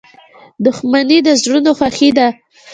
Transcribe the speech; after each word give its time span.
دوستي 0.63 1.17
د 1.23 1.27
زړونو 1.41 1.71
خوښي 1.77 2.09
ده. 2.17 2.27